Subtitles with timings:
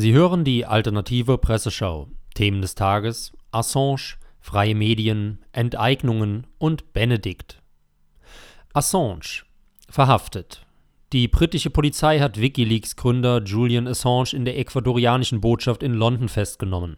[0.00, 2.06] Sie hören die alternative Presseschau.
[2.32, 7.60] Themen des Tages: Assange, freie Medien, Enteignungen und Benedikt.
[8.72, 9.42] Assange
[9.90, 10.64] verhaftet.
[11.12, 16.94] Die britische Polizei hat Wikileaks-Gründer Julian Assange in der ecuadorianischen Botschaft in London festgenommen.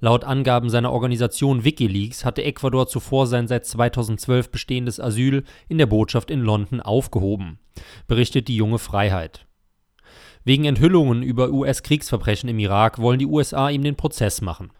[0.00, 5.86] Laut Angaben seiner Organisation Wikileaks hatte Ecuador zuvor sein seit 2012 bestehendes Asyl in der
[5.86, 7.60] Botschaft in London aufgehoben,
[8.06, 9.46] berichtet die junge Freiheit.
[10.46, 14.70] Wegen Enthüllungen über US-Kriegsverbrechen im Irak wollen die USA ihm den Prozess machen.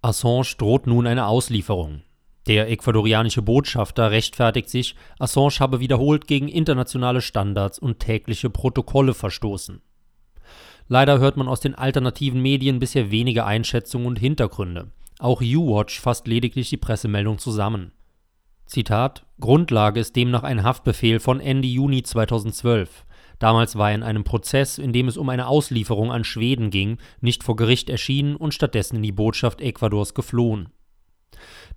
[0.00, 2.02] Assange droht nun eine Auslieferung.
[2.46, 9.82] Der ecuadorianische Botschafter rechtfertigt sich, Assange habe wiederholt gegen internationale Standards und tägliche Protokolle verstoßen.
[10.86, 14.92] Leider hört man aus den alternativen Medien bisher wenige Einschätzungen und Hintergründe.
[15.18, 17.90] Auch U-Watch fasst lediglich die Pressemeldung zusammen.
[18.66, 23.06] Zitat: Grundlage ist demnach ein Haftbefehl von Ende Juni 2012.
[23.38, 26.98] Damals war er in einem Prozess, in dem es um eine Auslieferung an Schweden ging,
[27.20, 30.70] nicht vor Gericht erschienen und stattdessen in die Botschaft Ecuadors geflohen.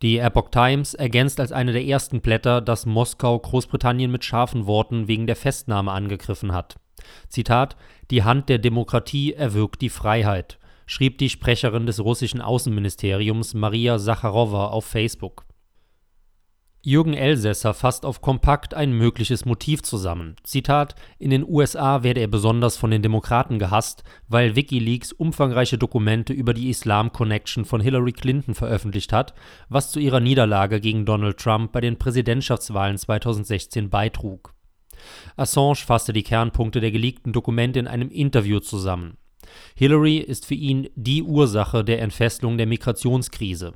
[0.02, 5.08] Die Epoch Times ergänzt als eine der ersten Blätter, dass Moskau Großbritannien mit scharfen Worten
[5.08, 6.80] wegen der Festnahme angegriffen hat.
[7.28, 7.76] Zitat:
[8.10, 14.68] Die Hand der Demokratie erwirkt die Freiheit, schrieb die Sprecherin des russischen Außenministeriums Maria Sacharowa
[14.68, 15.46] auf Facebook.
[16.82, 20.38] Jürgen Elsässer fasst auf Kompakt ein mögliches Motiv zusammen.
[20.44, 26.32] Zitat: In den USA werde er besonders von den Demokraten gehasst, weil WikiLeaks umfangreiche Dokumente
[26.32, 29.34] über die Islam-Connection von Hillary Clinton veröffentlicht hat,
[29.68, 34.54] was zu ihrer Niederlage gegen Donald Trump bei den Präsidentschaftswahlen 2016 beitrug.
[35.36, 39.18] Assange fasste die Kernpunkte der geleakten Dokumente in einem Interview zusammen.
[39.76, 43.74] Hillary ist für ihn die Ursache der Entfesselung der Migrationskrise.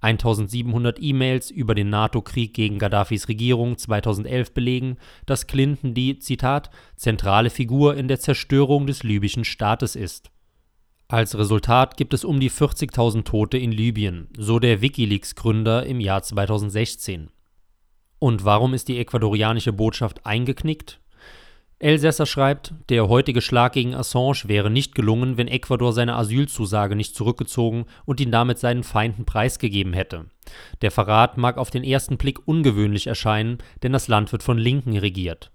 [0.00, 7.50] 1700 E-Mails über den NATO-Krieg gegen Gaddafis Regierung 2011 belegen, dass Clinton die, Zitat, zentrale
[7.50, 10.30] Figur in der Zerstörung des libyschen Staates ist.
[11.08, 16.22] Als Resultat gibt es um die 40.000 Tote in Libyen, so der Wikileaks-Gründer im Jahr
[16.22, 17.30] 2016.
[18.18, 21.00] Und warum ist die ecuadorianische Botschaft eingeknickt?
[21.78, 27.14] Elsässer schreibt, der heutige Schlag gegen Assange wäre nicht gelungen, wenn Ecuador seine Asylzusage nicht
[27.14, 30.24] zurückgezogen und ihn damit seinen Feinden preisgegeben hätte.
[30.80, 34.96] Der Verrat mag auf den ersten Blick ungewöhnlich erscheinen, denn das Land wird von Linken
[34.96, 35.50] regiert.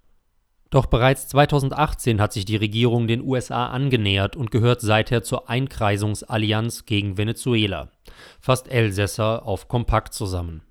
[0.70, 6.86] Doch bereits 2018 hat sich die Regierung den USA angenähert und gehört seither zur Einkreisungsallianz
[6.86, 7.92] gegen Venezuela.
[8.40, 10.62] Fasst Elsässer auf Kompakt zusammen.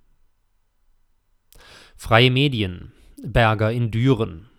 [1.97, 2.93] Freie Medien.
[3.23, 4.50] Berger in Düren.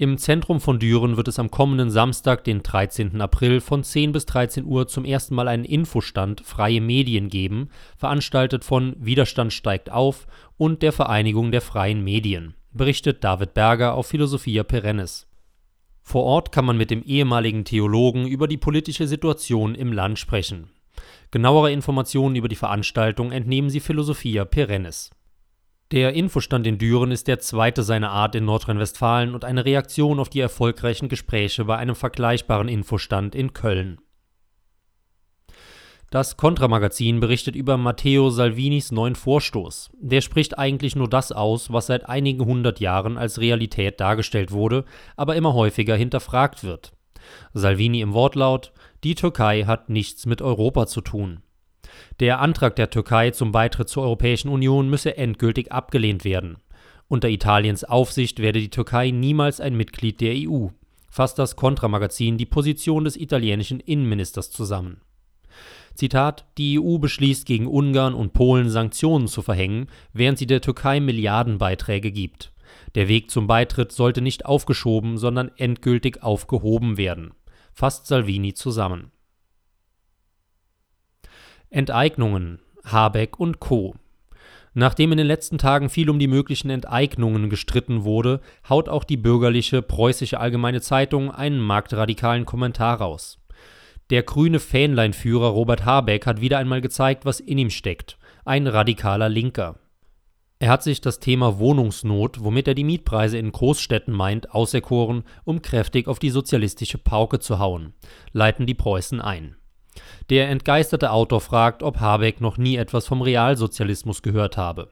[0.00, 3.20] Im Zentrum von Düren wird es am kommenden Samstag, den 13.
[3.20, 7.68] April, von 10 bis 13 Uhr zum ersten Mal einen Infostand Freie Medien geben,
[7.98, 14.06] veranstaltet von Widerstand steigt auf und der Vereinigung der freien Medien, berichtet David Berger auf
[14.06, 15.28] Philosophia Perennis.
[16.02, 20.70] Vor Ort kann man mit dem ehemaligen Theologen über die politische Situation im Land sprechen.
[21.30, 25.10] Genauere Informationen über die Veranstaltung entnehmen Sie Philosophia Perennis.
[25.92, 30.28] Der Infostand in Düren ist der zweite seiner Art in Nordrhein-Westfalen und eine Reaktion auf
[30.28, 34.00] die erfolgreichen Gespräche bei einem vergleichbaren Infostand in Köln.
[36.12, 39.90] Das Kontramagazin berichtet über Matteo Salvinis neuen Vorstoß.
[40.00, 44.84] Der spricht eigentlich nur das aus, was seit einigen hundert Jahren als Realität dargestellt wurde,
[45.16, 46.92] aber immer häufiger hinterfragt wird.
[47.52, 51.42] Salvini im Wortlaut: Die Türkei hat nichts mit Europa zu tun.
[52.20, 56.58] Der Antrag der Türkei zum Beitritt zur Europäischen Union müsse endgültig abgelehnt werden.
[57.08, 60.68] Unter Italiens Aufsicht werde die Türkei niemals ein Mitglied der EU,
[61.10, 65.00] fasst das Kontramagazin die Position des italienischen Innenministers zusammen.
[65.94, 71.00] Zitat: Die EU beschließt gegen Ungarn und Polen Sanktionen zu verhängen, während sie der Türkei
[71.00, 72.52] Milliardenbeiträge gibt.
[72.94, 77.34] Der Weg zum Beitritt sollte nicht aufgeschoben, sondern endgültig aufgehoben werden,
[77.72, 79.10] fasst Salvini zusammen.
[81.72, 83.94] Enteignungen Habeck und Co.
[84.74, 89.16] Nachdem in den letzten Tagen viel um die möglichen Enteignungen gestritten wurde, haut auch die
[89.16, 93.38] bürgerliche Preußische Allgemeine Zeitung einen marktradikalen Kommentar raus.
[94.10, 98.18] Der grüne Fähnleinführer Robert Habeck hat wieder einmal gezeigt, was in ihm steckt.
[98.44, 99.78] Ein radikaler Linker.
[100.58, 105.62] Er hat sich das Thema Wohnungsnot, womit er die Mietpreise in Großstädten meint, auserkoren, um
[105.62, 107.94] kräftig auf die sozialistische Pauke zu hauen,
[108.32, 109.54] leiten die Preußen ein.
[110.28, 114.90] Der entgeisterte Autor fragt, ob Habeck noch nie etwas vom Realsozialismus gehört habe.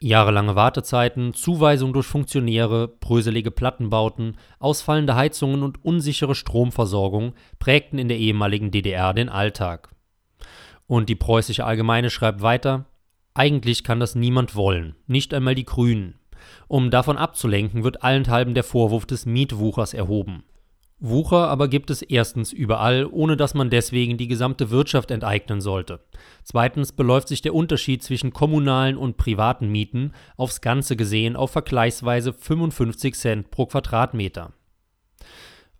[0.00, 8.18] Jahrelange Wartezeiten, Zuweisung durch Funktionäre, bröselige Plattenbauten, ausfallende Heizungen und unsichere Stromversorgung prägten in der
[8.18, 9.90] ehemaligen DDR den Alltag.
[10.88, 12.86] Und die Preußische Allgemeine schreibt weiter,
[13.34, 16.18] eigentlich kann das niemand wollen, nicht einmal die Grünen.
[16.66, 20.42] Um davon abzulenken, wird allenthalben der Vorwurf des Mietwuchers erhoben.
[21.04, 25.98] Wucher aber gibt es erstens überall, ohne dass man deswegen die gesamte Wirtschaft enteignen sollte.
[26.44, 32.32] Zweitens beläuft sich der Unterschied zwischen kommunalen und privaten Mieten aufs Ganze gesehen auf vergleichsweise
[32.32, 34.52] 55 Cent pro Quadratmeter.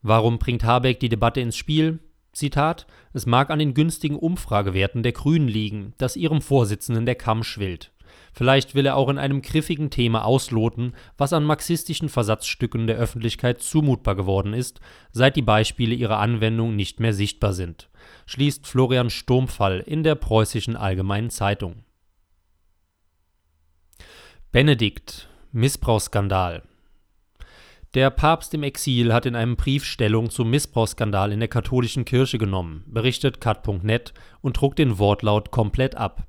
[0.02, 2.00] Warum bringt Habeck die Debatte ins Spiel?
[2.32, 7.44] Zitat: Es mag an den günstigen Umfragewerten der Grünen liegen, dass ihrem Vorsitzenden der Kamm
[7.44, 7.91] schwillt.
[8.32, 13.60] Vielleicht will er auch in einem griffigen Thema ausloten, was an marxistischen Versatzstücken der Öffentlichkeit
[13.60, 14.80] zumutbar geworden ist,
[15.10, 17.88] seit die Beispiele ihrer Anwendung nicht mehr sichtbar sind,
[18.26, 21.84] schließt Florian Sturmfall in der Preußischen Allgemeinen Zeitung.
[24.50, 26.62] Benedikt Missbrauchsskandal
[27.94, 32.38] der Papst im Exil hat in einem Brief Stellung zum Missbrauchsskandal in der katholischen Kirche
[32.38, 36.26] genommen, berichtet cut.net und druckt den Wortlaut komplett ab.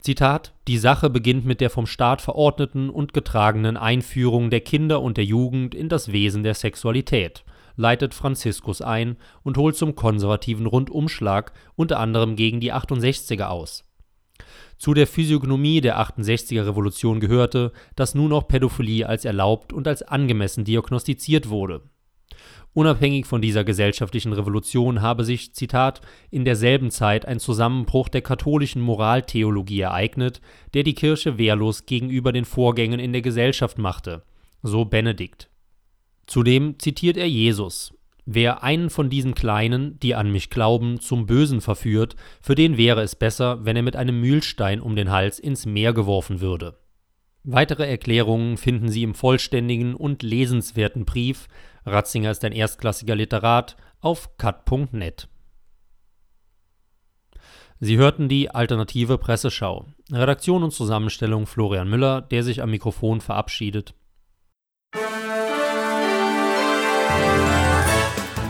[0.00, 5.16] Zitat: Die Sache beginnt mit der vom Staat verordneten und getragenen Einführung der Kinder und
[5.16, 7.44] der Jugend in das Wesen der Sexualität,
[7.76, 13.84] leitet Franziskus ein und holt zum konservativen Rundumschlag unter anderem gegen die 68er aus
[14.80, 20.00] zu der Physiognomie der 68er Revolution gehörte, dass nun auch Pädophilie als erlaubt und als
[20.02, 21.82] angemessen diagnostiziert wurde.
[22.72, 26.00] Unabhängig von dieser gesellschaftlichen Revolution habe sich, Zitat,
[26.30, 30.40] in derselben Zeit ein Zusammenbruch der katholischen Moraltheologie ereignet,
[30.74, 34.22] der die Kirche wehrlos gegenüber den Vorgängen in der Gesellschaft machte,
[34.62, 35.50] so Benedikt.
[36.26, 37.92] Zudem zitiert er Jesus,
[38.32, 43.02] Wer einen von diesen Kleinen, die an mich glauben, zum Bösen verführt, für den wäre
[43.02, 46.78] es besser, wenn er mit einem Mühlstein um den Hals ins Meer geworfen würde.
[47.42, 51.48] Weitere Erklärungen finden Sie im vollständigen und lesenswerten Brief
[51.86, 55.28] Ratzinger ist ein erstklassiger Literat auf cut.net.
[57.82, 59.86] Sie hörten die alternative Presseschau.
[60.12, 63.94] Redaktion und Zusammenstellung Florian Müller, der sich am Mikrofon verabschiedet.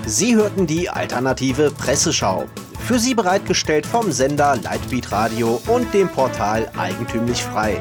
[0.04, 2.46] Sie hörten die alternative Presseschau.
[2.80, 7.80] Für Sie bereitgestellt vom Sender Lightbeat Radio und dem Portal Eigentümlich Frei.